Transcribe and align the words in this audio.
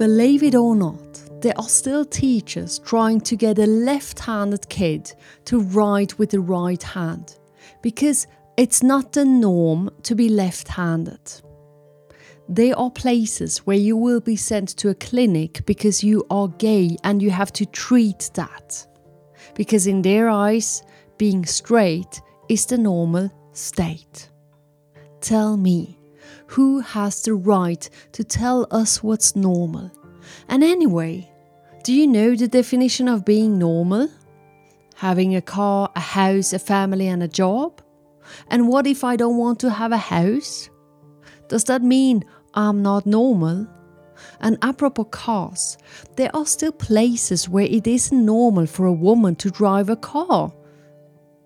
Believe 0.00 0.42
it 0.42 0.54
or 0.54 0.74
not, 0.74 1.20
there 1.42 1.52
are 1.58 1.68
still 1.68 2.06
teachers 2.06 2.78
trying 2.78 3.20
to 3.20 3.36
get 3.36 3.58
a 3.58 3.66
left 3.66 4.18
handed 4.18 4.66
kid 4.70 5.12
to 5.44 5.60
write 5.60 6.18
with 6.18 6.30
the 6.30 6.40
right 6.40 6.82
hand 6.82 7.36
because 7.82 8.26
it's 8.56 8.82
not 8.82 9.12
the 9.12 9.26
norm 9.26 9.90
to 10.04 10.14
be 10.14 10.30
left 10.30 10.68
handed. 10.68 11.20
There 12.48 12.78
are 12.78 12.90
places 12.90 13.58
where 13.66 13.76
you 13.76 13.94
will 13.94 14.20
be 14.20 14.36
sent 14.36 14.70
to 14.78 14.88
a 14.88 14.94
clinic 14.94 15.66
because 15.66 16.02
you 16.02 16.24
are 16.30 16.48
gay 16.48 16.96
and 17.04 17.20
you 17.20 17.30
have 17.30 17.52
to 17.52 17.66
treat 17.66 18.30
that. 18.32 18.86
Because 19.54 19.86
in 19.86 20.00
their 20.00 20.30
eyes, 20.30 20.82
being 21.18 21.44
straight 21.44 22.22
is 22.48 22.64
the 22.64 22.78
normal 22.78 23.30
state. 23.52 24.30
Tell 25.20 25.58
me, 25.58 26.00
who 26.46 26.80
has 26.80 27.22
the 27.22 27.34
right 27.34 27.88
to 28.12 28.24
tell 28.24 28.66
us 28.72 29.02
what's 29.02 29.36
normal? 29.36 29.92
And 30.48 30.62
anyway, 30.62 31.30
do 31.82 31.92
you 31.92 32.06
know 32.06 32.34
the 32.34 32.48
definition 32.48 33.08
of 33.08 33.24
being 33.24 33.58
normal? 33.58 34.08
Having 34.96 35.34
a 35.34 35.42
car, 35.42 35.90
a 35.96 36.00
house, 36.00 36.52
a 36.52 36.58
family, 36.58 37.08
and 37.08 37.22
a 37.22 37.28
job? 37.28 37.80
And 38.48 38.68
what 38.68 38.86
if 38.86 39.02
I 39.02 39.16
don't 39.16 39.36
want 39.36 39.60
to 39.60 39.70
have 39.70 39.92
a 39.92 39.96
house? 39.96 40.68
Does 41.48 41.64
that 41.64 41.82
mean 41.82 42.24
I'm 42.54 42.82
not 42.82 43.06
normal? 43.06 43.66
And 44.40 44.58
apropos 44.62 45.04
cars, 45.04 45.78
there 46.16 46.30
are 46.34 46.46
still 46.46 46.72
places 46.72 47.48
where 47.48 47.64
it 47.64 47.86
isn't 47.86 48.24
normal 48.24 48.66
for 48.66 48.86
a 48.86 48.92
woman 48.92 49.36
to 49.36 49.50
drive 49.50 49.88
a 49.88 49.96
car. 49.96 50.52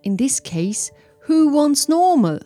In 0.03 0.17
this 0.17 0.41
case, 0.41 0.91
who 1.21 1.49
wants 1.49 1.89
normal? 1.89 2.41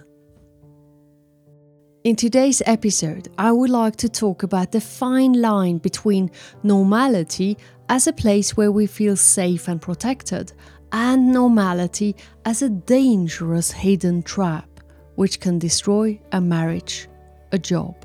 In 2.05 2.15
today's 2.15 2.63
episode, 2.65 3.27
I 3.39 3.51
would 3.51 3.71
like 3.71 3.97
to 3.97 4.09
talk 4.09 4.45
about 4.45 4.71
the 4.71 4.81
fine 4.81 5.33
line 5.33 5.79
between 5.79 6.31
normality 6.63 7.59
as 7.89 8.07
a 8.07 8.13
place 8.13 8.57
where 8.57 8.71
we 8.71 8.87
feel 8.87 9.17
safe 9.17 9.67
and 9.67 9.83
protected, 9.83 10.53
and 10.93 11.33
normality 11.33 12.15
as 12.45 12.63
a 12.63 12.69
dangerous 12.69 13.73
hidden 13.73 14.23
trap 14.23 14.69
which 15.17 15.41
can 15.41 15.59
destroy 15.59 16.21
a 16.31 16.41
marriage, 16.41 17.09
a 17.51 17.59
job, 17.59 17.97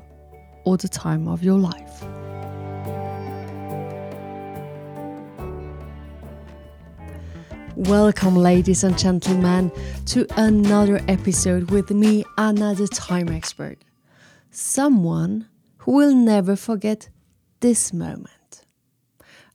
or 0.64 0.76
the 0.76 0.88
time 0.88 1.28
of 1.28 1.44
your 1.44 1.60
life. 1.60 2.04
Welcome, 7.76 8.36
ladies 8.36 8.84
and 8.84 8.96
gentlemen, 8.96 9.72
to 10.06 10.28
another 10.36 11.00
episode 11.08 11.72
with 11.72 11.90
me, 11.90 12.24
Anna, 12.38 12.72
the 12.72 12.86
time 12.86 13.28
expert. 13.28 13.78
Someone 14.52 15.48
who 15.78 15.96
will 15.96 16.14
never 16.14 16.54
forget 16.54 17.08
this 17.58 17.92
moment. 17.92 18.64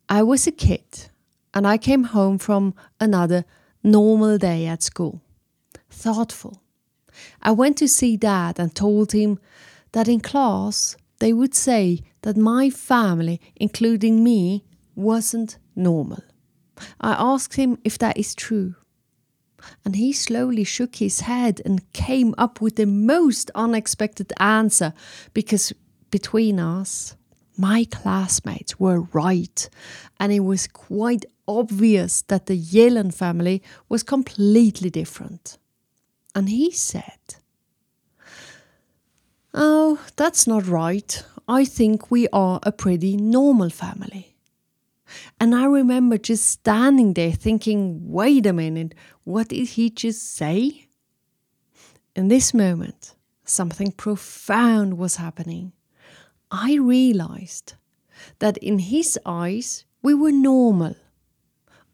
I 0.10 0.24
was 0.24 0.46
a 0.48 0.52
kid 0.52 1.10
and 1.54 1.66
I 1.66 1.78
came 1.78 2.04
home 2.04 2.40
from 2.40 2.76
another 3.00 3.46
normal 3.84 4.38
day 4.38 4.66
at 4.66 4.84
school. 4.84 5.22
Thoughtful. 5.90 6.62
I 7.42 7.52
went 7.52 7.78
to 7.78 7.88
see 7.88 8.18
dad 8.18 8.60
and 8.60 8.76
told 8.76 9.14
him 9.14 9.40
that 9.94 10.10
in 10.10 10.20
class 10.20 10.98
they 11.20 11.32
would 11.32 11.56
say 11.56 12.02
that 12.24 12.36
my 12.36 12.70
family, 12.70 13.40
including 13.56 14.26
me, 14.26 14.66
wasn't 14.94 15.58
normal. 15.74 16.24
I 17.00 17.12
asked 17.14 17.56
him 17.56 17.78
if 17.84 17.98
that 18.00 18.18
is 18.18 18.36
true. 18.36 18.76
And 19.84 19.96
he 19.96 20.14
slowly 20.14 20.64
shook 20.64 20.96
his 20.98 21.22
head 21.22 21.62
and 21.66 21.92
came 21.94 22.34
up 22.38 22.62
with 22.62 22.78
the 22.78 22.86
most 22.86 23.52
unexpected 23.56 24.32
answer 24.38 24.94
because 25.34 25.74
between 26.12 26.60
us, 26.60 27.16
my 27.58 27.86
classmates 27.92 28.80
were 28.80 29.02
right, 29.12 29.70
and 30.18 30.32
it 30.32 30.40
was 30.40 30.66
quite 30.68 31.26
obvious 31.46 32.22
that 32.24 32.46
the 32.46 32.58
Yellen 32.58 33.14
family 33.14 33.62
was 33.90 34.02
completely 34.02 34.90
different. 34.90 35.58
And 36.34 36.48
he 36.48 36.72
said, 36.72 37.36
Oh, 39.54 40.00
that's 40.16 40.48
not 40.48 40.68
right. 40.68 41.24
I 41.48 41.66
think 41.66 42.12
we 42.12 42.28
are 42.32 42.60
a 42.64 42.72
pretty 42.72 43.18
normal 43.18 43.70
family. 43.70 44.29
And 45.40 45.56
I 45.56 45.66
remember 45.66 46.18
just 46.18 46.46
standing 46.48 47.14
there 47.14 47.32
thinking, 47.32 48.12
wait 48.12 48.46
a 48.46 48.54
minute, 48.54 48.96
what 49.24 49.50
did 49.50 49.70
he 49.70 49.90
just 49.90 50.36
say? 50.36 50.88
In 52.16 52.28
this 52.28 52.54
moment, 52.54 53.16
something 53.44 53.92
profound 53.92 54.98
was 54.98 55.16
happening. 55.16 55.74
I 56.52 56.76
realized 56.76 57.74
that 58.40 58.58
in 58.58 58.80
his 58.80 59.18
eyes, 59.26 59.86
we 60.02 60.14
were 60.14 60.32
normal. 60.32 60.96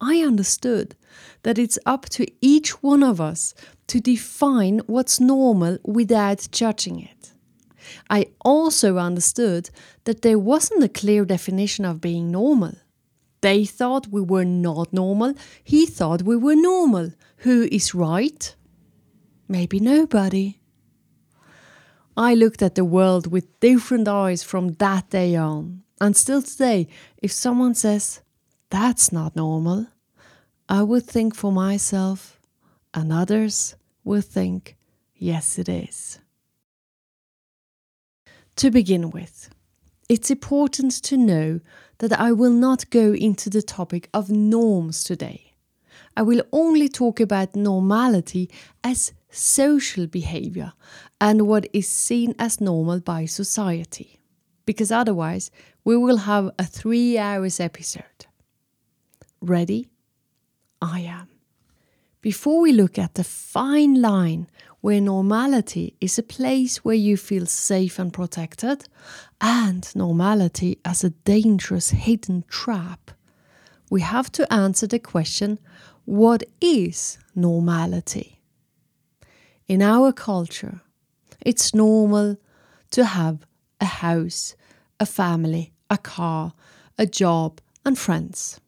I 0.01 0.19
understood 0.19 0.95
that 1.43 1.57
it's 1.57 1.79
up 1.85 2.09
to 2.09 2.25
each 2.41 2.83
one 2.83 3.03
of 3.03 3.21
us 3.21 3.53
to 3.87 3.99
define 3.99 4.79
what's 4.87 5.19
normal 5.19 5.77
without 5.83 6.47
judging 6.51 6.99
it. 6.99 7.31
I 8.09 8.27
also 8.43 8.97
understood 8.97 9.69
that 10.05 10.21
there 10.21 10.39
wasn't 10.39 10.83
a 10.83 10.89
clear 10.89 11.23
definition 11.25 11.85
of 11.85 12.01
being 12.01 12.31
normal. 12.31 12.75
They 13.45 13.63
thought 13.63 14.07
we 14.07 14.21
were 14.21 14.43
not 14.43 14.91
normal, 14.91 15.35
he 15.63 15.85
thought 15.85 16.23
we 16.23 16.35
were 16.35 16.55
normal. 16.55 17.11
Who 17.45 17.69
is 17.71 17.93
right? 17.93 18.55
Maybe 19.47 19.79
nobody. 19.79 20.61
I 22.17 22.33
looked 22.33 22.63
at 22.63 22.73
the 22.73 22.83
world 22.83 23.27
with 23.27 23.59
different 23.59 24.07
eyes 24.07 24.41
from 24.41 24.73
that 24.79 25.11
day 25.11 25.35
on. 25.35 25.83
And 26.01 26.17
still 26.17 26.41
today, 26.41 26.87
if 27.21 27.31
someone 27.31 27.75
says, 27.75 28.21
that's 28.71 29.11
not 29.11 29.35
normal, 29.35 29.89
I 30.67 30.81
would 30.81 31.05
think 31.05 31.35
for 31.35 31.51
myself, 31.51 32.39
and 32.95 33.13
others 33.13 33.75
will 34.03 34.21
think, 34.21 34.75
yes, 35.13 35.59
it 35.59 35.69
is. 35.69 36.17
To 38.55 38.71
begin 38.71 39.11
with, 39.11 39.51
it's 40.09 40.31
important 40.31 40.93
to 41.03 41.15
know 41.15 41.59
that 41.99 42.19
I 42.19 42.31
will 42.31 42.51
not 42.51 42.89
go 42.89 43.13
into 43.13 43.49
the 43.49 43.61
topic 43.61 44.09
of 44.13 44.29
norms 44.29 45.03
today. 45.03 45.53
I 46.17 46.21
will 46.21 46.43
only 46.51 46.87
talk 46.89 47.19
about 47.19 47.55
normality 47.55 48.49
as 48.83 49.13
social 49.29 50.07
behavior 50.07 50.73
and 51.19 51.47
what 51.47 51.67
is 51.73 51.87
seen 51.87 52.35
as 52.39 52.61
normal 52.61 52.99
by 53.01 53.25
society. 53.25 54.19
Because 54.65 54.91
otherwise, 54.91 55.51
we 55.83 55.95
will 55.97 56.17
have 56.17 56.51
a 56.57 56.65
three 56.65 57.17
hours 57.17 57.59
episode. 57.59 58.25
Ready? 59.41 59.87
I 60.81 61.01
am. 61.01 61.34
Before 62.25 62.59
we 62.59 62.71
look 62.71 62.97
at 62.97 63.13
the 63.13 63.23
fine 63.23 64.01
line 64.01 64.47
where 64.81 64.99
normality 64.99 65.95
is 66.01 66.17
a 66.17 66.23
place 66.23 66.83
where 66.83 66.95
you 66.95 67.17
feel 67.17 67.45
safe 67.45 67.99
and 67.99 68.11
protected, 68.11 68.87
and 69.39 69.95
normality 69.95 70.79
as 70.83 71.03
a 71.03 71.11
dangerous 71.11 71.91
hidden 71.91 72.43
trap, 72.47 73.11
we 73.91 74.01
have 74.01 74.31
to 74.31 74.51
answer 74.51 74.87
the 74.87 74.97
question 74.97 75.59
what 76.05 76.41
is 76.59 77.19
normality? 77.35 78.41
In 79.67 79.83
our 79.83 80.11
culture, 80.11 80.81
it's 81.41 81.75
normal 81.75 82.37
to 82.89 83.05
have 83.05 83.45
a 83.79 83.85
house, 83.85 84.55
a 84.99 85.05
family, 85.05 85.73
a 85.91 85.99
car, 85.99 86.53
a 86.97 87.05
job, 87.05 87.61
and 87.85 87.99
friends. 87.99 88.59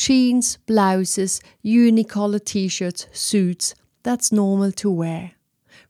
Jeans, 0.00 0.56
blouses, 0.64 1.42
unicolor 1.62 2.42
t 2.42 2.68
shirts, 2.68 3.06
suits, 3.12 3.74
that's 4.02 4.32
normal 4.32 4.72
to 4.72 4.90
wear. 4.90 5.32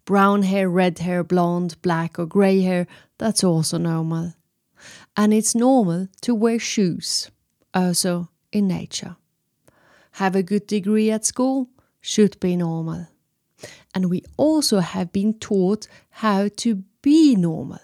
Brown 0.05 0.43
hair, 0.43 0.69
red 0.69 0.99
hair, 0.99 1.23
blonde, 1.23 1.81
black, 1.81 2.19
or 2.19 2.27
grey 2.27 2.63
hair, 2.63 2.89
that's 3.19 3.45
also 3.45 3.79
normal. 3.79 4.35
And 5.17 5.33
it's 5.33 5.55
normal 5.55 6.09
to 6.23 6.35
wear 6.35 6.59
shoes, 6.59 7.31
also 7.73 8.31
in 8.51 8.67
nature. 8.67 9.15
Have 10.15 10.35
a 10.35 10.43
good 10.43 10.67
degree 10.67 11.13
at 11.13 11.25
school 11.25 11.69
should 12.01 12.41
be 12.41 12.57
normal. 12.57 13.07
And 13.95 14.11
we 14.11 14.25
also 14.37 14.81
have 14.81 15.13
been 15.13 15.35
taught 15.35 15.87
how 16.11 16.49
to 16.57 16.83
be 17.01 17.37
normal. 17.37 17.79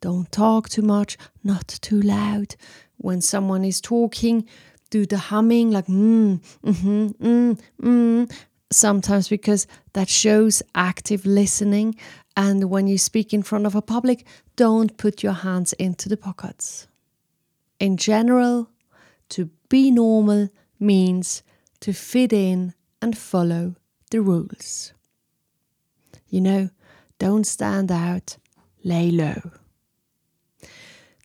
Don't 0.00 0.32
talk 0.32 0.70
too 0.70 0.80
much, 0.80 1.18
not 1.44 1.68
too 1.68 2.00
loud. 2.00 2.56
When 2.96 3.20
someone 3.20 3.66
is 3.66 3.82
talking, 3.82 4.48
do 4.90 5.06
the 5.06 5.18
humming 5.18 5.70
like 5.70 5.86
mm, 5.86 6.40
mm-hmm, 6.64 7.06
mm, 7.08 7.60
mm, 7.82 8.32
sometimes 8.70 9.28
because 9.28 9.66
that 9.92 10.08
shows 10.08 10.62
active 10.74 11.26
listening. 11.26 11.96
And 12.36 12.70
when 12.70 12.86
you 12.86 12.98
speak 12.98 13.34
in 13.34 13.42
front 13.42 13.66
of 13.66 13.74
a 13.74 13.82
public, 13.82 14.26
don't 14.56 14.96
put 14.96 15.22
your 15.22 15.32
hands 15.32 15.72
into 15.74 16.08
the 16.08 16.16
pockets. 16.16 16.86
In 17.80 17.96
general, 17.96 18.70
to 19.30 19.50
be 19.68 19.90
normal 19.90 20.48
means 20.80 21.42
to 21.80 21.92
fit 21.92 22.32
in 22.32 22.74
and 23.00 23.16
follow 23.16 23.76
the 24.10 24.20
rules. 24.20 24.92
You 26.28 26.40
know, 26.40 26.70
don't 27.18 27.44
stand 27.44 27.90
out, 27.90 28.36
lay 28.84 29.10
low. 29.10 29.57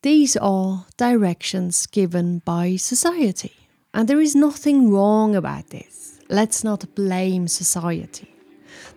These 0.04 0.36
are 0.36 0.86
directions 0.98 1.86
given 1.86 2.40
by 2.40 2.76
society, 2.76 3.54
and 3.94 4.06
there 4.06 4.20
is 4.20 4.36
nothing 4.36 4.92
wrong 4.92 5.34
about 5.34 5.70
this. 5.70 6.20
Let's 6.28 6.62
not 6.62 6.94
blame 6.94 7.48
society. 7.48 8.30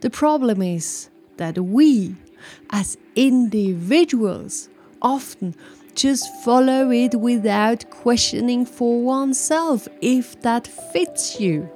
The 0.01 0.11
problem 0.11 0.61
is 0.61 1.09
that 1.37 1.59
we, 1.59 2.17
as 2.71 2.99
individuals, 3.15 4.69
often 5.01 5.55
just 5.95 6.27
follow 6.43 6.91
it 6.91 7.15
without 7.15 7.89
questioning 7.91 8.67
for 8.67 9.01
oneself 9.01 9.87
if 10.01 10.43
that 10.43 10.67
fits 10.93 11.39
you. 11.39 11.71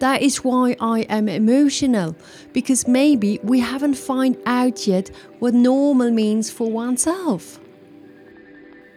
That 0.00 0.22
is 0.22 0.38
why 0.38 0.74
I 0.80 1.02
am 1.02 1.28
emotional, 1.28 2.16
because 2.52 2.88
maybe 2.88 3.38
we 3.44 3.60
haven't 3.60 3.94
found 3.94 4.38
out 4.44 4.88
yet 4.88 5.08
what 5.38 5.54
normal 5.54 6.10
means 6.10 6.50
for 6.50 6.68
oneself. 6.68 7.60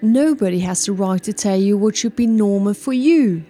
Nobody 0.03 0.59
has 0.59 0.85
the 0.85 0.91
right 0.91 1.23
to 1.23 1.31
tell 1.31 1.55
you 1.55 1.77
what 1.77 1.95
should 1.95 2.17
be 2.17 2.27
normal 2.27 2.73
for 2.73 2.91
you. 2.91 3.45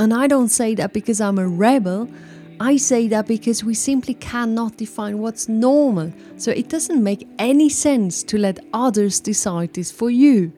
And 0.00 0.12
I 0.12 0.26
don't 0.26 0.48
say 0.48 0.74
that 0.74 0.92
because 0.92 1.20
I'm 1.20 1.38
a 1.38 1.46
rebel. 1.46 2.10
I 2.58 2.76
say 2.76 3.06
that 3.06 3.28
because 3.28 3.62
we 3.62 3.74
simply 3.74 4.14
cannot 4.14 4.78
define 4.78 5.18
what's 5.18 5.48
normal, 5.48 6.12
so 6.38 6.50
it 6.50 6.68
doesn't 6.68 7.00
make 7.00 7.28
any 7.38 7.68
sense 7.68 8.24
to 8.24 8.36
let 8.36 8.58
others 8.74 9.20
decide 9.20 9.74
this 9.74 9.92
for 9.92 10.10
you. 10.10 10.52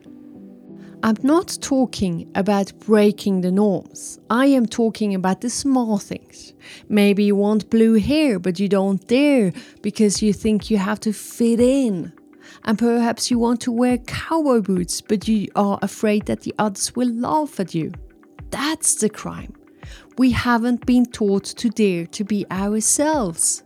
I'm 1.03 1.17
not 1.21 1.59
talking 1.61 2.27
about 2.33 2.73
breaking 2.79 3.41
the 3.41 3.51
norms. 3.51 4.17
I 4.31 4.47
am 4.47 4.65
talking 4.65 5.13
about 5.13 5.41
the 5.41 5.51
small 5.51 5.99
things. 5.99 6.53
Maybe 6.89 7.25
you 7.25 7.35
want 7.35 7.69
blue 7.69 7.99
hair, 7.99 8.39
but 8.39 8.59
you 8.59 8.67
don't 8.67 9.07
dare 9.07 9.53
because 9.83 10.23
you 10.23 10.33
think 10.33 10.71
you 10.71 10.77
have 10.79 11.01
to 11.01 11.13
fit 11.13 11.59
in. 11.59 12.13
And 12.65 12.77
perhaps 12.77 13.29
you 13.31 13.39
want 13.39 13.61
to 13.61 13.71
wear 13.71 13.99
cowboy 13.99 14.61
boots, 14.61 14.99
but 14.99 15.27
you 15.27 15.47
are 15.55 15.79
afraid 15.81 16.25
that 16.25 16.41
the 16.41 16.53
others 16.59 16.95
will 16.95 17.13
laugh 17.13 17.59
at 17.59 17.73
you. 17.75 17.91
That's 18.49 18.95
the 18.95 19.09
crime. 19.09 19.53
We 20.17 20.31
haven't 20.31 20.85
been 20.85 21.05
taught 21.05 21.45
to 21.45 21.69
dare 21.69 22.07
to 22.07 22.23
be 22.23 22.45
ourselves. 22.49 23.63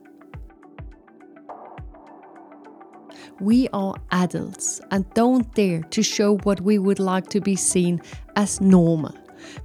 we 3.40 3.70
are 3.74 3.96
adults 4.12 4.82
and 4.92 5.12
don't 5.14 5.54
dare 5.54 5.82
to 5.84 6.04
show 6.04 6.38
what 6.40 6.62
we 6.62 6.78
would 6.78 7.00
like 7.00 7.28
to 7.30 7.40
be 7.40 7.56
seen 7.56 8.02
as 8.36 8.60
normal 8.60 9.16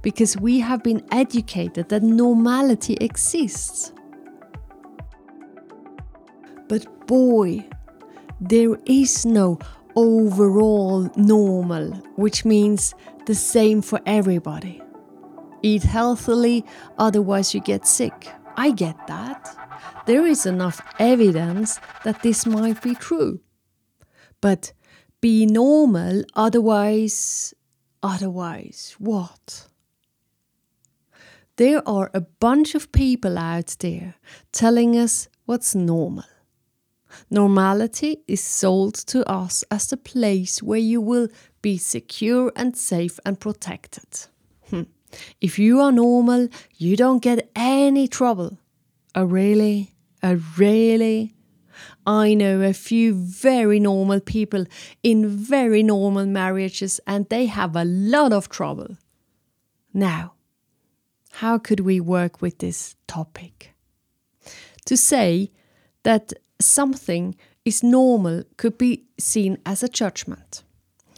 because 0.01 0.37
we 0.37 0.59
have 0.59 0.81
been 0.83 1.03
educated 1.11 1.89
that 1.89 2.03
normality 2.03 2.95
exists. 3.01 3.91
But 6.67 7.07
boy, 7.07 7.67
there 8.39 8.77
is 8.85 9.25
no 9.25 9.59
overall 9.95 11.09
normal, 11.15 11.91
which 12.15 12.45
means 12.45 12.93
the 13.25 13.35
same 13.35 13.81
for 13.81 13.99
everybody. 14.05 14.81
Eat 15.61 15.83
healthily, 15.83 16.63
otherwise, 16.97 17.53
you 17.53 17.61
get 17.61 17.87
sick. 17.87 18.29
I 18.57 18.71
get 18.71 19.07
that. 19.07 19.55
There 20.05 20.27
is 20.27 20.45
enough 20.45 20.81
evidence 20.99 21.79
that 22.03 22.21
this 22.21 22.45
might 22.45 22.81
be 22.81 22.93
true 22.93 23.39
but 24.45 24.73
be 25.21 25.47
normal, 25.47 26.23
otherwise, 26.35 27.51
otherwise, 28.03 28.95
what? 28.99 29.67
There 31.55 31.81
are 31.89 32.11
a 32.13 32.21
bunch 32.21 32.75
of 32.75 32.91
people 32.91 33.39
out 33.39 33.75
there 33.79 34.13
telling 34.51 34.95
us 34.95 35.27
what's 35.45 35.73
normal. 35.73 36.34
Normality 37.29 38.23
is 38.27 38.41
sold 38.41 38.95
to 39.07 39.27
us 39.29 39.63
as 39.71 39.87
the 39.87 39.97
place 39.97 40.61
where 40.61 40.79
you 40.79 41.01
will 41.01 41.27
be 41.61 41.77
secure 41.77 42.51
and 42.55 42.77
safe 42.77 43.19
and 43.25 43.39
protected. 43.39 44.27
Hm. 44.69 44.87
If 45.41 45.59
you 45.59 45.79
are 45.79 45.91
normal, 45.91 46.49
you 46.77 46.95
don't 46.95 47.21
get 47.23 47.49
any 47.55 48.07
trouble. 48.07 48.57
Oh, 49.13 49.23
really? 49.23 49.95
Oh, 50.21 50.41
really? 50.57 51.35
I 52.05 52.33
know 52.33 52.61
a 52.61 52.73
few 52.73 53.13
very 53.13 53.79
normal 53.79 54.19
people 54.19 54.65
in 55.03 55.27
very 55.27 55.83
normal 55.83 56.25
marriages 56.25 56.99
and 57.07 57.27
they 57.29 57.45
have 57.47 57.75
a 57.75 57.85
lot 57.85 58.31
of 58.31 58.49
trouble. 58.49 58.97
Now, 59.93 60.33
how 61.31 61.57
could 61.57 61.81
we 61.81 61.99
work 61.99 62.41
with 62.41 62.59
this 62.59 62.95
topic? 63.07 63.73
To 64.85 64.95
say 64.95 65.51
that 66.03 66.33
something 66.59 67.35
is 67.63 67.83
normal 67.83 68.43
could 68.57 68.77
be 68.77 69.03
seen 69.17 69.57
as 69.65 69.83
a 69.83 69.89
judgment. 69.89 70.63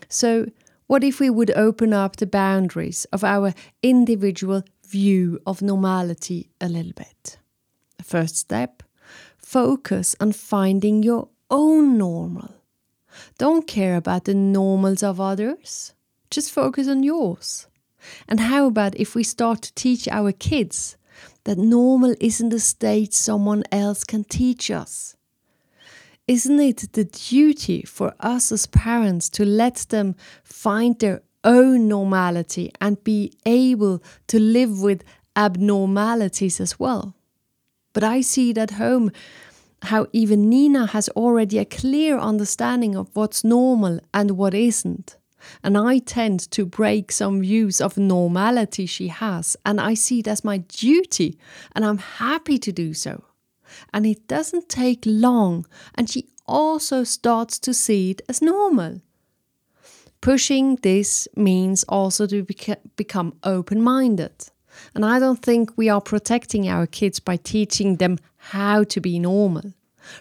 So, 0.10 0.48
what 0.88 1.04
if 1.04 1.20
we 1.20 1.30
would 1.30 1.52
open 1.52 1.92
up 1.92 2.16
the 2.16 2.26
boundaries 2.26 3.06
of 3.12 3.24
our 3.24 3.54
individual 3.84 4.64
view 4.88 5.40
of 5.46 5.62
normality 5.62 6.50
a 6.62 6.70
little 6.70 6.94
bit? 6.94 7.38
First 8.02 8.38
step 8.38 8.84
Focus 9.48 10.14
on 10.20 10.34
finding 10.34 11.04
your 11.04 11.30
own 11.50 11.98
normal. 11.98 12.54
Don't 13.38 13.66
care 13.66 13.96
about 13.96 14.26
the 14.26 14.34
normals 14.34 15.02
of 15.02 15.22
others. 15.22 15.94
Just 16.30 16.52
focus 16.52 16.88
on 16.88 17.04
yours. 17.04 17.68
And 18.28 18.40
how 18.40 18.68
about 18.68 19.00
if 19.00 19.16
we 19.16 19.24
start 19.24 19.62
to 19.62 19.74
teach 19.74 20.08
our 20.10 20.32
kids 20.32 20.98
that 21.46 21.58
normal 21.58 22.14
isn't 22.20 22.54
a 22.54 22.60
state 22.60 23.14
someone 23.14 23.64
else 23.72 24.04
can 24.04 24.24
teach 24.24 24.70
us? 24.70 25.17
Isn't 26.28 26.60
it 26.60 26.92
the 26.92 27.06
duty 27.06 27.84
for 27.84 28.14
us 28.20 28.52
as 28.52 28.66
parents 28.68 29.30
to 29.30 29.46
let 29.46 29.86
them 29.90 30.14
find 30.44 31.00
their 31.00 31.22
own 31.46 31.88
normality 31.88 32.70
and 32.82 33.02
be 33.02 33.32
able 33.46 34.04
to 34.28 34.38
live 34.38 34.82
with 34.82 35.06
abnormalities 35.38 36.60
as 36.60 36.78
well? 36.78 37.16
But 37.94 38.04
I 38.04 38.20
see 38.20 38.50
it 38.50 38.58
at 38.58 38.72
home 38.72 39.12
how 39.84 40.08
even 40.12 40.50
Nina 40.50 40.88
has 40.88 41.08
already 41.10 41.60
a 41.60 41.66
clear 41.66 42.18
understanding 42.18 42.98
of 42.98 43.16
what's 43.16 43.46
normal 43.46 44.02
and 44.14 44.32
what 44.32 44.54
isn't. 44.54 45.16
And 45.64 45.78
I 45.78 46.00
tend 46.00 46.52
to 46.52 46.66
break 46.66 47.12
some 47.12 47.42
views 47.42 47.80
of 47.80 47.98
normality 47.98 48.86
she 48.86 49.08
has, 49.08 49.56
and 49.66 49.80
I 49.80 49.94
see 49.94 50.20
it 50.20 50.28
as 50.28 50.44
my 50.44 50.58
duty, 50.58 51.38
and 51.74 51.86
I'm 51.86 52.00
happy 52.00 52.58
to 52.58 52.72
do 52.74 52.94
so. 52.94 53.24
And 53.94 54.06
it 54.06 54.28
doesn't 54.28 54.70
take 54.70 55.04
long, 55.06 55.66
and 55.96 56.10
she 56.10 56.30
also 56.46 57.04
starts 57.04 57.60
to 57.60 57.74
see 57.74 58.12
it 58.12 58.22
as 58.30 58.42
normal. 58.42 59.02
Pushing 60.22 60.78
this 60.78 61.28
means 61.36 61.84
also 61.84 62.26
to 62.28 62.44
beca- 62.44 62.78
become 62.96 63.36
open 63.44 63.82
minded. 63.82 64.50
And 64.96 65.06
I 65.06 65.20
don't 65.20 65.42
think 65.42 65.78
we 65.78 65.90
are 65.90 66.02
protecting 66.02 66.68
our 66.68 66.88
kids 66.88 67.20
by 67.20 67.38
teaching 67.38 67.98
them 67.98 68.18
how 68.38 68.84
to 68.86 69.02
be 69.02 69.20
normal. 69.20 69.74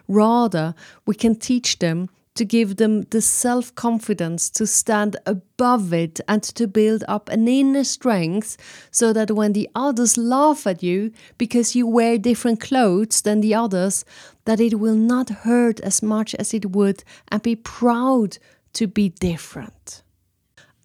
Rather, 0.08 0.74
we 1.06 1.14
can 1.14 1.34
teach 1.34 1.78
them 1.78 2.08
to 2.36 2.44
give 2.44 2.76
them 2.76 3.02
the 3.10 3.20
self 3.20 3.74
confidence 3.74 4.48
to 4.50 4.66
stand 4.66 5.16
above 5.26 5.92
it 5.92 6.20
and 6.28 6.42
to 6.42 6.66
build 6.66 7.04
up 7.08 7.28
an 7.28 7.48
inner 7.48 7.84
strength 7.84 8.56
so 8.90 9.12
that 9.12 9.30
when 9.30 9.52
the 9.52 9.68
others 9.74 10.16
laugh 10.16 10.66
at 10.66 10.82
you 10.82 11.12
because 11.38 11.74
you 11.74 11.86
wear 11.86 12.18
different 12.18 12.60
clothes 12.60 13.22
than 13.22 13.40
the 13.40 13.54
others, 13.54 14.04
that 14.44 14.60
it 14.60 14.78
will 14.78 14.94
not 14.94 15.28
hurt 15.28 15.80
as 15.80 16.02
much 16.02 16.34
as 16.36 16.54
it 16.54 16.70
would 16.70 17.02
and 17.28 17.42
be 17.42 17.56
proud 17.56 18.38
to 18.72 18.86
be 18.86 19.08
different. 19.08 20.02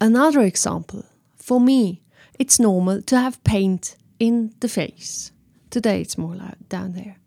Another 0.00 0.40
example 0.40 1.04
for 1.36 1.60
me 1.60 2.02
it's 2.38 2.58
normal 2.58 3.02
to 3.02 3.16
have 3.16 3.42
paint 3.44 3.96
in 4.18 4.52
the 4.60 4.68
face. 4.68 5.32
Today 5.70 6.00
it's 6.00 6.18
more 6.18 6.36
down 6.68 6.92
there. 6.92 7.21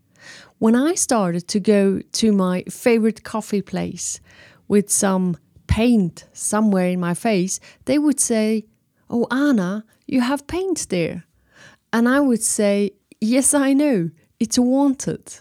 When 0.60 0.76
I 0.76 0.96
started 0.96 1.48
to 1.50 1.60
go 1.60 2.02
to 2.14 2.32
my 2.32 2.64
favorite 2.70 3.24
coffee 3.24 3.62
place 3.62 4.20
with 4.68 4.90
some 4.90 5.38
paint 5.68 6.26
somewhere 6.34 6.88
in 6.88 7.00
my 7.00 7.14
face, 7.14 7.60
they 7.86 7.98
would 7.98 8.20
say, 8.20 8.66
Oh, 9.10 9.28
Anna, 9.30 9.86
you 10.08 10.22
have 10.22 10.48
paint 10.48 10.88
there. 10.90 11.26
And 11.92 12.10
I 12.10 12.20
would 12.20 12.44
say, 12.44 12.92
Yes, 13.22 13.54
I 13.54 13.74
know, 13.74 14.12
it's 14.40 14.60
wanted. 14.60 15.34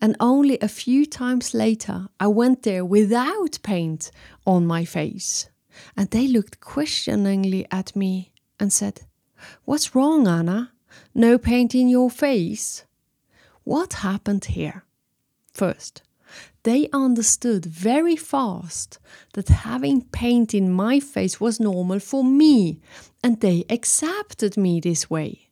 And 0.00 0.16
only 0.20 0.58
a 0.60 0.68
few 0.68 1.06
times 1.06 1.54
later, 1.54 2.08
I 2.18 2.28
went 2.28 2.62
there 2.62 2.84
without 2.84 3.58
paint 3.62 4.10
on 4.46 4.66
my 4.66 4.84
face. 4.84 5.50
And 5.96 6.10
they 6.10 6.28
looked 6.28 6.60
questioningly 6.60 7.66
at 7.70 7.94
me 7.96 8.32
and 8.58 8.72
said, 8.72 9.02
What's 9.64 9.94
wrong, 9.94 10.26
Anna? 10.26 10.72
No 11.14 11.38
paint 11.38 11.74
in 11.74 11.88
your 11.88 12.10
face? 12.10 12.84
What 13.64 13.94
happened 13.94 14.44
here? 14.46 14.84
First, 15.52 16.02
they 16.62 16.88
understood 16.92 17.64
very 17.64 18.16
fast 18.16 18.98
that 19.34 19.48
having 19.48 20.02
paint 20.02 20.54
in 20.54 20.72
my 20.72 21.00
face 21.00 21.40
was 21.40 21.60
normal 21.60 22.00
for 22.00 22.24
me, 22.24 22.80
and 23.22 23.40
they 23.40 23.64
accepted 23.68 24.56
me 24.56 24.80
this 24.80 25.10
way. 25.10 25.48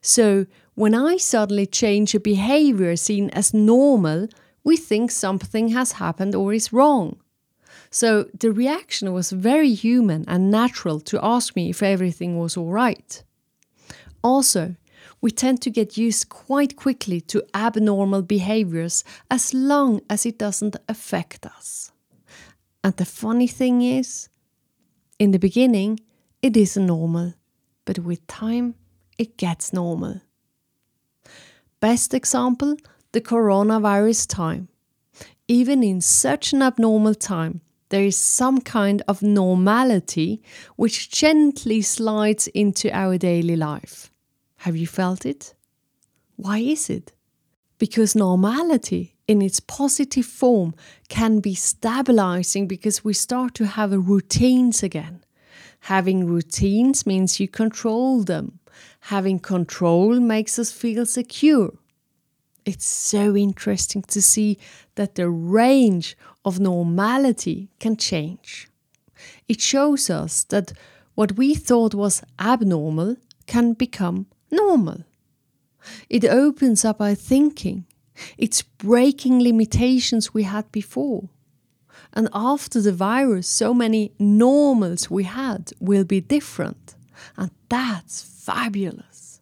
So, 0.00 0.46
when 0.74 0.94
I 0.94 1.16
suddenly 1.16 1.66
change 1.66 2.14
a 2.14 2.20
behavior 2.20 2.96
seen 2.96 3.30
as 3.30 3.52
normal, 3.52 4.28
we 4.64 4.76
think 4.76 5.10
something 5.10 5.68
has 5.68 5.92
happened 5.92 6.34
or 6.34 6.52
is 6.52 6.72
wrong. 6.72 7.18
So 7.90 8.26
the 8.38 8.52
reaction 8.52 9.12
was 9.12 9.30
very 9.32 9.74
human 9.74 10.24
and 10.26 10.50
natural 10.50 11.00
to 11.00 11.22
ask 11.22 11.54
me 11.54 11.68
if 11.68 11.82
everything 11.82 12.38
was 12.38 12.56
all 12.56 12.70
right. 12.70 13.22
Also, 14.24 14.76
we 15.22 15.30
tend 15.30 15.62
to 15.62 15.70
get 15.70 15.96
used 15.96 16.28
quite 16.28 16.76
quickly 16.76 17.20
to 17.20 17.42
abnormal 17.54 18.22
behaviors 18.22 19.04
as 19.30 19.54
long 19.54 20.00
as 20.10 20.26
it 20.26 20.36
doesn't 20.36 20.76
affect 20.88 21.46
us. 21.46 21.92
And 22.84 22.94
the 22.96 23.04
funny 23.04 23.46
thing 23.46 23.80
is, 23.80 24.28
in 25.18 25.30
the 25.30 25.38
beginning, 25.38 26.00
it 26.42 26.56
is 26.56 26.76
normal, 26.76 27.34
but 27.84 28.00
with 28.00 28.26
time, 28.26 28.74
it 29.16 29.36
gets 29.36 29.72
normal. 29.72 30.20
Best 31.78 32.12
example 32.12 32.76
the 33.12 33.20
coronavirus 33.20 34.26
time. 34.28 34.68
Even 35.46 35.82
in 35.82 36.00
such 36.00 36.52
an 36.52 36.62
abnormal 36.62 37.14
time, 37.14 37.60
there 37.90 38.02
is 38.02 38.16
some 38.16 38.60
kind 38.60 39.02
of 39.06 39.22
normality 39.22 40.42
which 40.76 41.10
gently 41.10 41.82
slides 41.82 42.48
into 42.48 42.90
our 42.90 43.18
daily 43.18 43.54
life. 43.54 44.11
Have 44.62 44.76
you 44.76 44.86
felt 44.86 45.26
it? 45.26 45.54
Why 46.36 46.58
is 46.58 46.88
it? 46.88 47.10
Because 47.78 48.14
normality 48.14 49.16
in 49.26 49.42
its 49.42 49.58
positive 49.58 50.24
form 50.24 50.76
can 51.08 51.40
be 51.40 51.56
stabilizing 51.56 52.68
because 52.68 53.02
we 53.02 53.12
start 53.12 53.54
to 53.54 53.66
have 53.66 53.90
routines 53.90 54.84
again. 54.84 55.24
Having 55.80 56.28
routines 56.28 57.04
means 57.04 57.40
you 57.40 57.48
control 57.48 58.22
them. 58.22 58.60
Having 59.00 59.40
control 59.40 60.20
makes 60.20 60.60
us 60.60 60.70
feel 60.70 61.06
secure. 61.06 61.72
It's 62.64 62.86
so 62.86 63.34
interesting 63.34 64.02
to 64.02 64.22
see 64.22 64.58
that 64.94 65.16
the 65.16 65.28
range 65.28 66.16
of 66.44 66.60
normality 66.60 67.68
can 67.80 67.96
change. 67.96 68.68
It 69.48 69.60
shows 69.60 70.08
us 70.08 70.44
that 70.44 70.72
what 71.16 71.32
we 71.32 71.56
thought 71.56 71.96
was 71.96 72.22
abnormal 72.38 73.16
can 73.48 73.72
become 73.72 74.26
normal. 74.52 75.04
It 76.08 76.24
opens 76.24 76.84
up 76.84 77.00
our 77.00 77.14
thinking. 77.14 77.86
It's 78.38 78.62
breaking 78.62 79.42
limitations 79.42 80.32
we 80.32 80.44
had 80.44 80.70
before. 80.70 81.28
And 82.12 82.28
after 82.32 82.80
the 82.80 82.92
virus, 82.92 83.48
so 83.48 83.72
many 83.72 84.12
normals 84.18 85.10
we 85.10 85.24
had 85.24 85.72
will 85.80 86.04
be 86.04 86.20
different. 86.20 86.94
And 87.36 87.50
that's 87.68 88.22
fabulous. 88.22 89.40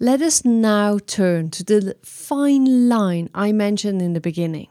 Let 0.00 0.22
us 0.22 0.44
now 0.44 0.98
turn 0.98 1.50
to 1.50 1.64
the 1.64 1.96
fine 2.02 2.88
line 2.88 3.30
I 3.34 3.52
mentioned 3.52 4.00
in 4.00 4.12
the 4.12 4.20
beginning. 4.20 4.68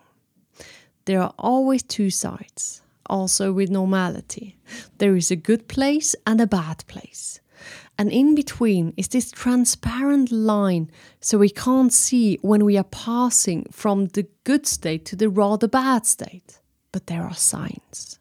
There 1.05 1.21
are 1.21 1.33
always 1.37 1.83
two 1.83 2.09
sides, 2.09 2.81
also 3.09 3.51
with 3.51 3.69
normality. 3.69 4.57
There 4.97 5.15
is 5.15 5.29
a 5.29 5.35
good 5.35 5.67
place 5.67 6.15
and 6.25 6.41
a 6.41 6.47
bad 6.47 6.85
place. 6.87 7.39
And 7.97 8.11
in 8.11 8.35
between 8.35 8.93
is 8.95 9.07
this 9.07 9.31
transparent 9.31 10.31
line 10.31 10.91
so 11.19 11.37
we 11.37 11.49
can't 11.49 11.91
see 11.91 12.37
when 12.41 12.63
we 12.63 12.77
are 12.77 12.83
passing 12.83 13.65
from 13.71 14.07
the 14.07 14.27
good 14.43 14.67
state 14.67 15.03
to 15.05 15.15
the 15.15 15.29
rather 15.29 15.67
bad 15.67 16.05
state. 16.05 16.59
But 16.91 17.07
there 17.07 17.23
are 17.23 17.33
signs. 17.33 18.19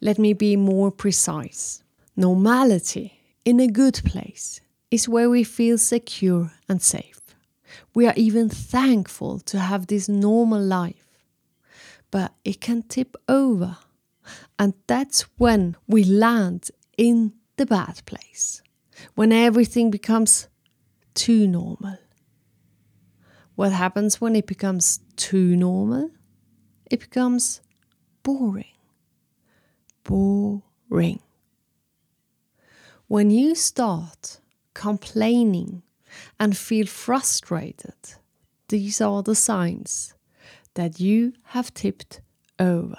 Let 0.00 0.18
me 0.18 0.34
be 0.34 0.56
more 0.56 0.90
precise. 0.90 1.82
Normality 2.16 3.18
in 3.44 3.60
a 3.60 3.66
good 3.66 4.02
place 4.04 4.60
is 4.90 5.08
where 5.08 5.30
we 5.30 5.42
feel 5.42 5.78
secure 5.78 6.52
and 6.68 6.82
safe. 6.82 7.20
We 7.94 8.06
are 8.06 8.14
even 8.16 8.50
thankful 8.50 9.38
to 9.40 9.58
have 9.58 9.86
this 9.86 10.08
normal 10.08 10.60
life. 10.60 11.08
But 12.10 12.34
it 12.44 12.60
can 12.60 12.82
tip 12.82 13.16
over. 13.26 13.78
And 14.58 14.74
that's 14.86 15.22
when 15.38 15.76
we 15.88 16.04
land 16.04 16.70
in 16.98 17.32
the 17.56 17.64
bad 17.64 18.02
place 18.04 18.62
when 19.14 19.32
everything 19.32 19.90
becomes 19.90 20.48
too 21.14 21.46
normal. 21.46 21.98
What 23.54 23.72
happens 23.72 24.20
when 24.20 24.34
it 24.34 24.46
becomes 24.46 25.00
too 25.16 25.56
normal? 25.56 26.10
It 26.90 27.00
becomes 27.00 27.60
boring. 28.22 28.64
Boring. 30.04 31.20
When 33.08 33.30
you 33.30 33.54
start 33.54 34.40
complaining 34.74 35.82
and 36.40 36.56
feel 36.56 36.86
frustrated, 36.86 37.94
these 38.68 39.00
are 39.00 39.22
the 39.22 39.34
signs 39.34 40.14
that 40.74 40.98
you 40.98 41.34
have 41.44 41.74
tipped 41.74 42.22
over. 42.58 42.96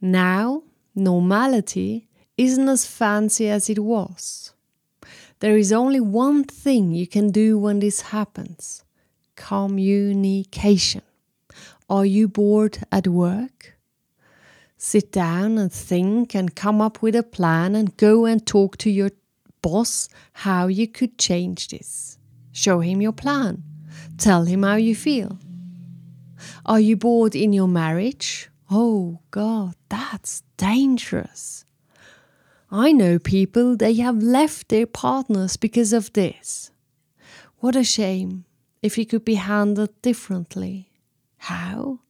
Now, 0.00 0.62
normality 0.94 2.08
isn't 2.36 2.68
as 2.68 2.86
fancy 2.86 3.48
as 3.48 3.68
it 3.68 3.80
was. 3.80 4.52
There 5.40 5.56
is 5.56 5.72
only 5.72 6.00
one 6.00 6.44
thing 6.44 6.92
you 6.92 7.06
can 7.06 7.30
do 7.30 7.58
when 7.58 7.78
this 7.80 8.00
happens 8.00 8.84
communication. 9.36 11.02
Are 11.88 12.04
you 12.04 12.26
bored 12.26 12.78
at 12.90 13.06
work? 13.06 13.78
Sit 14.76 15.12
down 15.12 15.58
and 15.58 15.72
think 15.72 16.34
and 16.34 16.56
come 16.56 16.80
up 16.80 17.02
with 17.02 17.14
a 17.14 17.22
plan 17.22 17.76
and 17.76 17.96
go 17.96 18.26
and 18.26 18.44
talk 18.44 18.76
to 18.78 18.90
your 18.90 19.10
boss 19.62 20.08
how 20.32 20.66
you 20.66 20.88
could 20.88 21.18
change 21.18 21.68
this. 21.68 22.18
Show 22.52 22.80
him 22.80 23.00
your 23.00 23.12
plan. 23.12 23.62
Tell 24.18 24.44
him 24.44 24.64
how 24.64 24.74
you 24.74 24.96
feel. 24.96 25.38
Are 26.66 26.80
you 26.80 26.96
bored 26.96 27.36
in 27.36 27.52
your 27.52 27.68
marriage? 27.68 28.50
Oh 28.70 29.20
God, 29.30 29.74
that's 29.88 30.42
dangerous. 30.56 31.64
I 32.70 32.92
know 32.92 33.18
people, 33.18 33.76
they 33.76 33.94
have 33.94 34.22
left 34.22 34.68
their 34.68 34.86
partners 34.86 35.56
because 35.56 35.94
of 35.94 36.12
this. 36.12 36.70
What 37.60 37.74
a 37.74 37.82
shame 37.82 38.44
if 38.82 38.98
it 38.98 39.08
could 39.08 39.24
be 39.24 39.36
handled 39.36 39.90
differently. 40.02 40.90
How? 41.38 42.00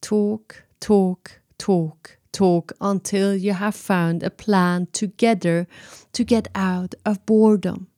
Talk, 0.00 0.64
talk, 0.80 1.40
talk, 1.58 2.16
talk 2.32 2.72
until 2.80 3.36
you 3.36 3.52
have 3.52 3.74
found 3.74 4.22
a 4.22 4.30
plan 4.30 4.88
together 4.92 5.66
to 6.12 6.24
get 6.24 6.48
out 6.54 6.94
of 7.04 7.26
boredom. 7.26 7.88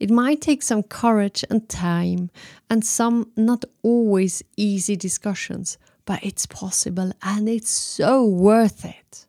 It 0.00 0.10
might 0.10 0.40
take 0.40 0.62
some 0.62 0.82
courage 0.82 1.44
and 1.50 1.68
time 1.68 2.30
and 2.70 2.82
some 2.84 3.32
not 3.36 3.66
always 3.82 4.42
easy 4.56 4.96
discussions, 4.96 5.76
but 6.06 6.24
it's 6.24 6.46
possible 6.46 7.12
and 7.22 7.48
it's 7.50 7.70
so 7.70 8.24
worth 8.24 8.84
it. 8.84 9.26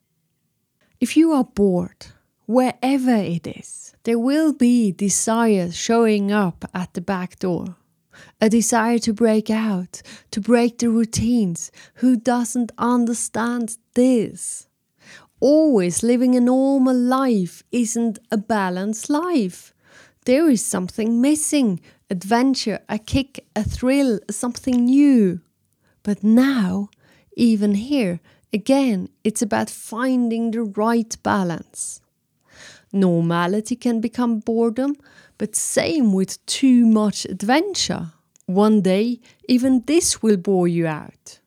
If 0.99 1.15
you 1.15 1.31
are 1.33 1.43
bored, 1.43 2.07
wherever 2.47 3.13
it 3.13 3.45
is, 3.45 3.95
there 4.03 4.17
will 4.17 4.51
be 4.51 4.91
desire 4.91 5.71
showing 5.71 6.31
up 6.31 6.65
at 6.73 6.95
the 6.95 7.01
back 7.01 7.37
door. 7.37 7.75
A 8.41 8.49
desire 8.49 8.97
to 8.99 9.13
break 9.13 9.51
out, 9.51 10.01
to 10.31 10.41
break 10.41 10.79
the 10.79 10.89
routines. 10.89 11.71
Who 11.95 12.15
doesn't 12.15 12.71
understand 12.79 13.77
this? 13.93 14.67
Always 15.39 16.01
living 16.01 16.35
a 16.35 16.39
normal 16.39 16.95
life 16.95 17.61
isn't 17.71 18.17
a 18.31 18.37
balanced 18.37 19.07
life. 19.07 19.75
There 20.25 20.49
is 20.49 20.65
something 20.65 21.21
missing 21.21 21.79
adventure, 22.09 22.79
a 22.89 22.97
kick, 22.97 23.45
a 23.55 23.63
thrill, 23.63 24.19
something 24.31 24.85
new. 24.85 25.41
But 26.01 26.23
now, 26.23 26.89
even 27.35 27.75
here, 27.75 28.19
Again, 28.53 29.09
it's 29.23 29.41
about 29.41 29.69
finding 29.69 30.51
the 30.51 30.63
right 30.63 31.15
balance. 31.21 32.01
Normality 32.93 33.75
can 33.75 33.99
become 33.99 34.39
boredom, 34.39 34.95
but 35.37 35.55
same 35.55 36.13
with 36.13 36.43
too 36.45 36.85
much 36.85 37.25
adventure. 37.25 38.13
One 38.45 38.81
day, 38.81 39.19
even 39.49 39.83
this 39.85 40.21
will 40.21 40.37
bore 40.37 40.69
you 40.69 40.87
out. 40.87 41.39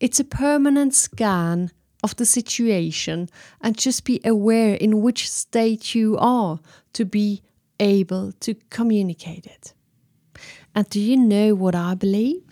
It's 0.00 0.20
a 0.20 0.24
permanent 0.24 0.94
scan 0.94 1.70
of 2.02 2.16
the 2.16 2.26
situation 2.26 3.30
and 3.62 3.78
just 3.78 4.04
be 4.04 4.20
aware 4.24 4.74
in 4.74 5.00
which 5.00 5.30
state 5.30 5.94
you 5.94 6.18
are 6.18 6.60
to 6.92 7.06
be 7.06 7.42
able 7.80 8.32
to 8.40 8.54
communicate 8.68 9.46
it. 9.46 9.72
And 10.74 10.88
do 10.90 11.00
you 11.00 11.16
know 11.16 11.54
what 11.54 11.74
I 11.74 11.94
believe? 11.94 12.42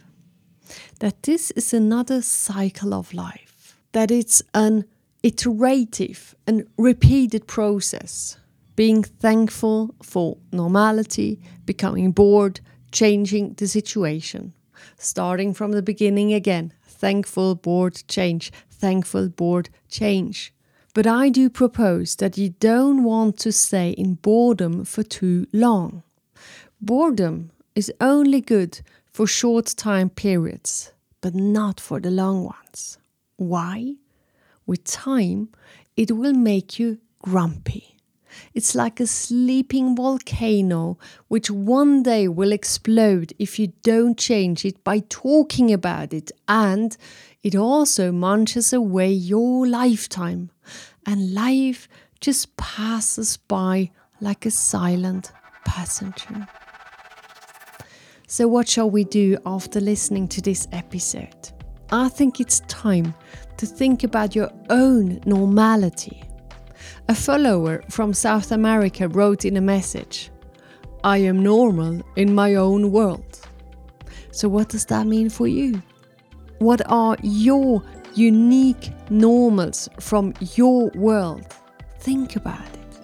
That 1.00 1.24
this 1.24 1.50
is 1.50 1.74
another 1.74 2.22
cycle 2.22 2.94
of 2.94 3.12
life 3.12 3.49
that 3.92 4.10
it's 4.10 4.42
an 4.54 4.84
iterative 5.22 6.34
and 6.46 6.66
repeated 6.76 7.46
process. 7.46 8.36
Being 8.76 9.02
thankful 9.02 9.94
for 10.02 10.38
normality, 10.52 11.40
becoming 11.66 12.12
bored, 12.12 12.60
changing 12.92 13.54
the 13.54 13.66
situation. 13.66 14.54
Starting 14.96 15.52
from 15.52 15.72
the 15.72 15.82
beginning 15.82 16.32
again. 16.32 16.72
Thankful, 16.84 17.54
bored, 17.54 18.02
change. 18.08 18.52
Thankful, 18.70 19.28
bored, 19.28 19.68
change. 19.88 20.54
But 20.94 21.06
I 21.06 21.28
do 21.28 21.50
propose 21.50 22.16
that 22.16 22.38
you 22.38 22.50
don't 22.60 23.04
want 23.04 23.38
to 23.40 23.52
stay 23.52 23.90
in 23.90 24.14
boredom 24.14 24.84
for 24.84 25.02
too 25.02 25.46
long. 25.52 26.02
Boredom 26.80 27.50
is 27.74 27.92
only 28.00 28.40
good 28.40 28.80
for 29.12 29.26
short 29.26 29.66
time 29.76 30.08
periods 30.08 30.92
but 31.20 31.34
not 31.34 31.80
for 31.80 32.00
the 32.00 32.10
long 32.10 32.44
ones. 32.44 32.98
Why? 33.40 33.94
With 34.66 34.84
time, 34.84 35.48
it 35.96 36.12
will 36.12 36.34
make 36.34 36.78
you 36.78 36.98
grumpy. 37.22 37.96
It's 38.52 38.74
like 38.74 39.00
a 39.00 39.06
sleeping 39.06 39.96
volcano 39.96 40.98
which 41.28 41.50
one 41.50 42.02
day 42.02 42.28
will 42.28 42.52
explode 42.52 43.32
if 43.38 43.58
you 43.58 43.72
don't 43.82 44.18
change 44.18 44.66
it 44.66 44.84
by 44.84 44.98
talking 45.08 45.72
about 45.72 46.12
it, 46.12 46.30
and 46.48 46.94
it 47.42 47.56
also 47.56 48.12
munches 48.12 48.74
away 48.74 49.10
your 49.10 49.66
lifetime, 49.66 50.50
and 51.06 51.32
life 51.32 51.88
just 52.20 52.58
passes 52.58 53.38
by 53.38 53.90
like 54.20 54.44
a 54.44 54.50
silent 54.50 55.32
passenger. 55.64 56.46
So, 58.26 58.46
what 58.48 58.68
shall 58.68 58.90
we 58.90 59.04
do 59.04 59.38
after 59.46 59.80
listening 59.80 60.28
to 60.28 60.42
this 60.42 60.68
episode? 60.72 61.52
I 61.92 62.08
think 62.08 62.40
it's 62.40 62.60
time 62.60 63.14
to 63.56 63.66
think 63.66 64.04
about 64.04 64.36
your 64.36 64.50
own 64.68 65.20
normality. 65.26 66.22
A 67.08 67.14
follower 67.16 67.82
from 67.90 68.14
South 68.14 68.52
America 68.52 69.08
wrote 69.08 69.44
in 69.44 69.56
a 69.56 69.60
message 69.60 70.30
I 71.02 71.18
am 71.18 71.42
normal 71.42 72.00
in 72.14 72.32
my 72.32 72.54
own 72.54 72.92
world. 72.92 73.40
So, 74.30 74.48
what 74.48 74.68
does 74.68 74.84
that 74.86 75.06
mean 75.08 75.30
for 75.30 75.48
you? 75.48 75.82
What 76.58 76.80
are 76.86 77.16
your 77.22 77.82
unique 78.14 78.92
normals 79.10 79.88
from 79.98 80.32
your 80.54 80.90
world? 80.94 81.44
Think 81.98 82.36
about 82.36 82.68
it. 82.68 83.00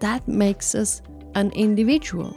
That 0.00 0.26
makes 0.28 0.74
us 0.74 1.00
an 1.34 1.52
individual. 1.52 2.36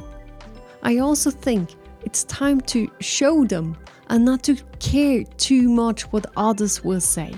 I 0.82 1.00
also 1.00 1.30
think 1.30 1.76
it's 2.04 2.24
time 2.26 2.62
to 2.62 2.90
show 3.02 3.44
them 3.44 3.78
and 4.10 4.26
not 4.26 4.44
to 4.44 4.56
care 4.80 5.24
too 5.38 5.70
much 5.70 6.04
what 6.12 6.26
others 6.36 6.84
will 6.84 7.02
say. 7.02 7.34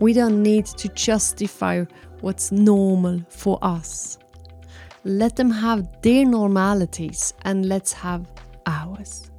We 0.00 0.12
don't 0.12 0.42
need 0.42 0.66
to 0.66 0.88
justify 0.88 1.84
what's 2.20 2.50
normal 2.50 3.20
for 3.28 3.58
us. 3.62 4.18
Let 5.04 5.36
them 5.36 5.50
have 5.50 5.86
their 6.02 6.24
normalities 6.24 7.34
and 7.42 7.66
let's 7.66 7.92
have 7.92 8.30
ours. 8.66 9.30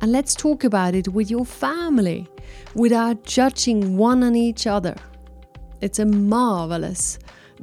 And 0.00 0.10
let's 0.10 0.34
talk 0.34 0.64
about 0.64 0.94
it 0.94 1.08
with 1.08 1.30
your 1.30 1.44
family 1.44 2.26
without 2.74 3.24
judging 3.24 3.96
one 3.96 4.22
and 4.22 4.36
each 4.36 4.66
other. 4.66 4.96
It's 5.80 5.98
a 5.98 6.06
marvelous 6.06 7.18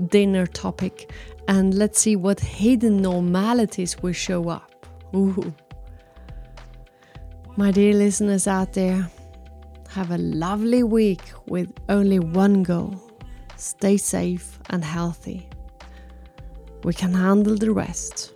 dinner 0.08 0.46
topic 0.46 1.12
and 1.48 1.74
let's 1.74 2.00
see 2.00 2.16
what 2.16 2.40
hidden 2.40 3.02
normalities 3.02 4.02
will 4.02 4.14
show 4.14 4.50
up. 4.50 4.72
Ooh. 5.16 5.54
My 7.60 7.72
dear 7.72 7.94
listeners 7.94 8.48
out 8.48 8.72
there, 8.72 9.06
have 9.90 10.12
a 10.12 10.18
lovely 10.18 10.82
week 10.82 11.20
with 11.46 11.70
only 11.90 12.18
one 12.18 12.64
goal 12.64 12.96
stay 13.58 13.98
safe 13.98 14.58
and 14.70 14.82
healthy. 14.82 15.50
We 16.86 16.94
can 16.94 17.14
handle 17.14 17.58
the 17.58 17.74
rest. 17.74 18.34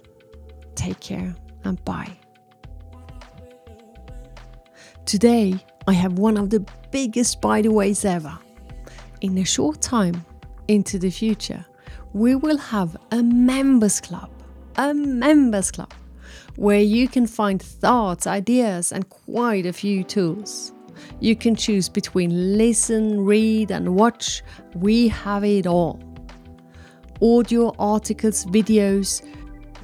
Take 0.76 1.00
care 1.00 1.34
and 1.64 1.82
bye. 1.86 2.12
Today, 5.06 5.56
I 5.88 5.94
have 5.94 6.20
one 6.20 6.36
of 6.36 6.50
the 6.50 6.66
biggest 6.92 7.40
byways 7.40 8.04
ever. 8.04 8.38
In 9.22 9.38
a 9.38 9.46
short 9.46 9.80
time 9.80 10.26
into 10.68 11.00
the 11.00 11.10
future, 11.10 11.66
we 12.12 12.36
will 12.36 12.58
have 12.58 12.98
a 13.14 13.24
members 13.24 14.02
club. 14.02 14.30
A 14.76 14.94
members 14.94 15.72
club 15.72 15.94
where 16.56 16.82
you 16.82 17.08
can 17.08 17.28
find 17.28 17.62
thoughts, 17.62 18.28
ideas, 18.28 18.92
and 18.92 19.10
quite 19.10 19.66
a 19.66 19.74
few 19.74 20.04
tools. 20.04 20.72
You 21.20 21.36
can 21.36 21.56
choose 21.56 21.90
between 21.90 22.58
listen, 22.58 23.26
read, 23.26 23.72
and 23.72 23.96
watch. 23.96 24.44
We 24.76 25.08
have 25.10 25.44
it 25.44 25.66
all. 25.66 26.00
Audio, 27.22 27.74
articles, 27.80 28.46
videos. 28.46 29.26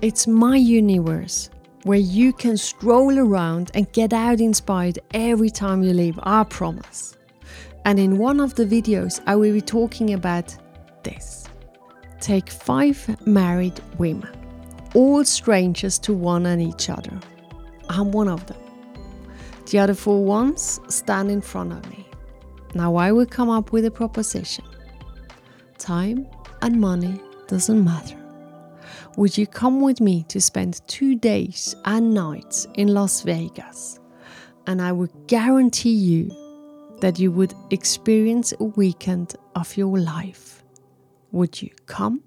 It's 0.01 0.27
my 0.27 0.55
universe 0.55 1.49
where 1.83 1.99
you 1.99 2.33
can 2.33 2.57
stroll 2.57 3.17
around 3.17 3.71
and 3.73 3.91
get 3.93 4.13
out 4.13 4.39
inspired 4.39 4.99
every 5.13 5.49
time 5.49 5.81
you 5.81 5.93
leave, 5.93 6.19
I 6.23 6.43
promise. 6.43 7.15
And 7.85 7.97
in 7.97 8.17
one 8.17 8.39
of 8.39 8.55
the 8.55 8.65
videos, 8.65 9.21
I 9.25 9.35
will 9.35 9.53
be 9.53 9.61
talking 9.61 10.13
about 10.13 10.55
this. 11.03 11.47
Take 12.19 12.49
five 12.49 13.25
married 13.25 13.79
women, 13.97 14.29
all 14.93 15.23
strangers 15.25 15.99
to 15.99 16.13
one 16.13 16.45
and 16.45 16.61
each 16.61 16.89
other. 16.89 17.19
I'm 17.89 18.11
one 18.11 18.27
of 18.27 18.45
them. 18.47 18.57
The 19.69 19.79
other 19.79 19.93
four 19.93 20.23
ones 20.23 20.79
stand 20.87 21.29
in 21.29 21.41
front 21.41 21.73
of 21.73 21.89
me. 21.89 22.07
Now 22.73 22.95
I 22.95 23.11
will 23.11 23.25
come 23.25 23.49
up 23.49 23.71
with 23.71 23.85
a 23.85 23.91
proposition. 23.91 24.65
Time 25.77 26.27
and 26.61 26.79
money 26.79 27.19
doesn't 27.47 27.83
matter. 27.83 28.17
Would 29.17 29.37
you 29.37 29.47
come 29.47 29.81
with 29.81 30.01
me 30.01 30.23
to 30.29 30.39
spend 30.39 30.81
two 30.87 31.15
days 31.15 31.75
and 31.85 32.13
nights 32.13 32.67
in 32.75 32.89
Las 32.89 33.21
Vegas? 33.21 33.99
And 34.67 34.81
I 34.81 34.91
would 34.91 35.11
guarantee 35.27 35.93
you 35.93 36.29
that 37.01 37.19
you 37.19 37.31
would 37.31 37.53
experience 37.71 38.53
a 38.59 38.63
weekend 38.63 39.35
of 39.55 39.75
your 39.77 39.97
life. 39.97 40.63
Would 41.31 41.61
you 41.61 41.69
come? 41.85 42.21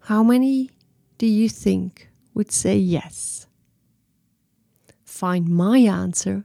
How 0.00 0.22
many 0.22 0.70
do 1.18 1.26
you 1.26 1.48
think 1.48 2.10
would 2.34 2.52
say 2.52 2.76
yes? 2.76 3.46
Find 5.04 5.48
my 5.48 5.78
answer 5.78 6.44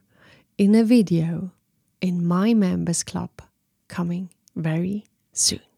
in 0.57 0.75
a 0.75 0.83
video 0.83 1.51
in 1.99 2.25
my 2.25 2.53
members 2.53 3.03
club 3.03 3.29
coming 3.87 4.29
very 4.55 5.05
soon. 5.33 5.70